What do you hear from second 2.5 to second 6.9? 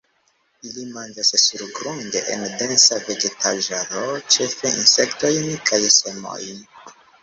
densa vegetaĵaro, ĉefe insektojn kaj semojn.